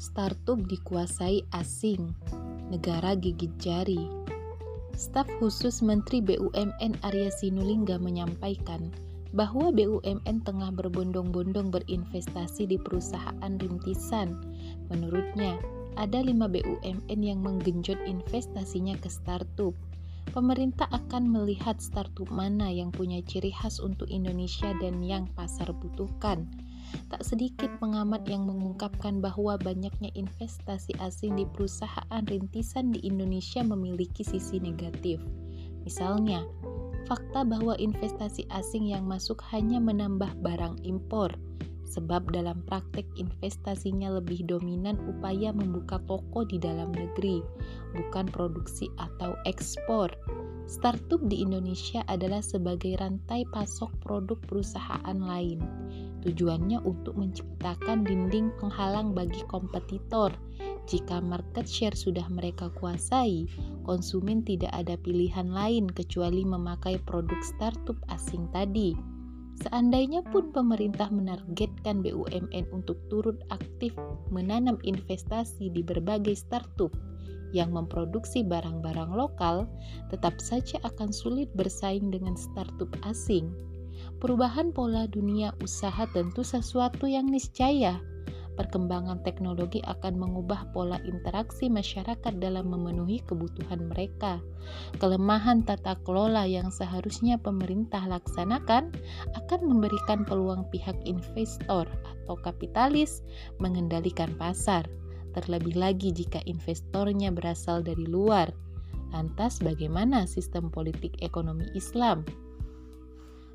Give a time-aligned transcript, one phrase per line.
[0.00, 2.16] startup dikuasai asing,
[2.72, 4.00] negara gigit jari.
[4.96, 8.88] Staf khusus Menteri BUMN Arya Sinulinga menyampaikan
[9.36, 14.40] bahwa BUMN tengah berbondong-bondong berinvestasi di perusahaan rintisan.
[14.88, 15.60] Menurutnya,
[16.00, 19.76] ada lima BUMN yang menggenjot investasinya ke startup.
[20.32, 26.48] Pemerintah akan melihat startup mana yang punya ciri khas untuk Indonesia dan yang pasar butuhkan
[27.10, 34.22] Tak sedikit pengamat yang mengungkapkan bahwa banyaknya investasi asing di perusahaan rintisan di Indonesia memiliki
[34.22, 35.18] sisi negatif.
[35.82, 36.46] Misalnya,
[37.10, 41.34] fakta bahwa investasi asing yang masuk hanya menambah barang impor,
[41.90, 47.42] sebab dalam praktek investasinya lebih dominan upaya membuka toko di dalam negeri,
[47.98, 50.14] bukan produksi atau ekspor.
[50.70, 55.58] Startup di Indonesia adalah sebagai rantai pasok produk perusahaan lain.
[56.22, 60.30] Tujuannya untuk menciptakan dinding penghalang bagi kompetitor.
[60.86, 63.50] Jika market share sudah mereka kuasai,
[63.82, 68.94] konsumen tidak ada pilihan lain kecuali memakai produk startup asing tadi.
[69.60, 73.92] Seandainya pun pemerintah menargetkan BUMN untuk turut aktif
[74.32, 76.90] menanam investasi di berbagai startup
[77.52, 79.68] yang memproduksi barang-barang lokal,
[80.08, 83.52] tetap saja akan sulit bersaing dengan startup asing
[84.20, 88.00] Perubahan pola dunia usaha tentu sesuatu yang niscaya.
[88.60, 94.36] Perkembangan teknologi akan mengubah pola interaksi masyarakat dalam memenuhi kebutuhan mereka.
[95.00, 98.92] Kelemahan tata kelola yang seharusnya pemerintah laksanakan
[99.32, 103.24] akan memberikan peluang pihak investor atau kapitalis
[103.56, 104.84] mengendalikan pasar,
[105.32, 108.52] terlebih lagi jika investornya berasal dari luar.
[109.16, 112.28] Lantas, bagaimana sistem politik ekonomi Islam?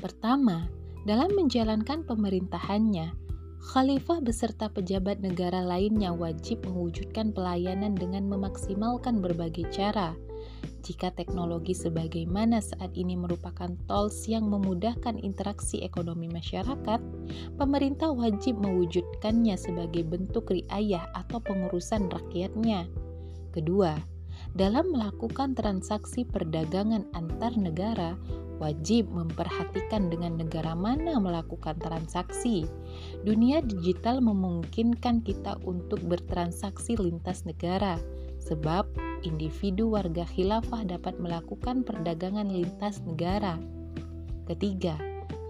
[0.00, 0.72] Pertama,
[1.04, 3.25] dalam menjalankan pemerintahannya,
[3.66, 10.14] Khalifah beserta pejabat negara lainnya wajib mewujudkan pelayanan dengan memaksimalkan berbagai cara.
[10.86, 17.02] Jika teknologi sebagaimana saat ini merupakan tools yang memudahkan interaksi ekonomi masyarakat,
[17.58, 22.86] pemerintah wajib mewujudkannya sebagai bentuk riayah atau pengurusan rakyatnya.
[23.50, 23.98] Kedua,
[24.54, 28.14] dalam melakukan transaksi perdagangan antar negara,
[28.56, 32.64] wajib memperhatikan dengan negara mana melakukan transaksi.
[33.22, 38.00] Dunia digital memungkinkan kita untuk bertransaksi lintas negara,
[38.40, 38.88] sebab
[39.24, 43.60] individu warga khilafah dapat melakukan perdagangan lintas negara.
[44.46, 44.96] Ketiga,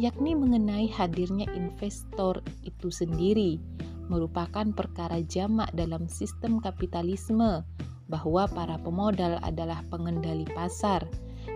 [0.00, 3.60] yakni mengenai hadirnya investor itu sendiri,
[4.08, 7.66] merupakan perkara jamak dalam sistem kapitalisme
[8.06, 11.02] bahwa para pemodal adalah pengendali pasar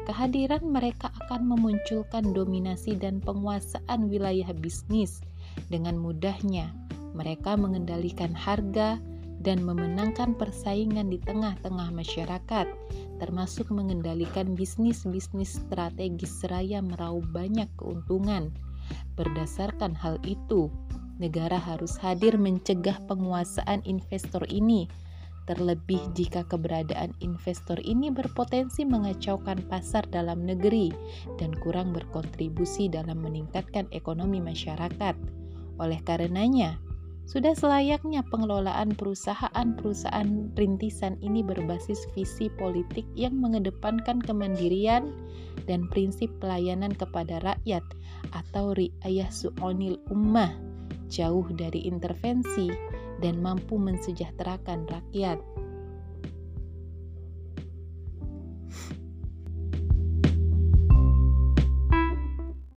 [0.06, 5.22] Kehadiran mereka akan memunculkan dominasi dan penguasaan wilayah bisnis.
[5.70, 6.70] Dengan mudahnya,
[7.14, 9.02] mereka mengendalikan harga
[9.40, 12.66] dan memenangkan persaingan di tengah-tengah masyarakat,
[13.18, 18.52] termasuk mengendalikan bisnis-bisnis strategis seraya meraup banyak keuntungan.
[19.16, 20.68] Berdasarkan hal itu,
[21.16, 24.88] negara harus hadir mencegah penguasaan investor ini
[25.48, 30.92] terlebih jika keberadaan investor ini berpotensi mengacaukan pasar dalam negeri
[31.40, 35.16] dan kurang berkontribusi dalam meningkatkan ekonomi masyarakat.
[35.80, 36.76] Oleh karenanya,
[37.30, 45.14] sudah selayaknya pengelolaan perusahaan-perusahaan rintisan ini berbasis visi politik yang mengedepankan kemandirian
[45.70, 47.86] dan prinsip pelayanan kepada rakyat
[48.34, 50.50] atau riayah su'onil ummah,
[51.06, 52.74] jauh dari intervensi
[53.20, 55.38] dan mampu mensejahterakan rakyat.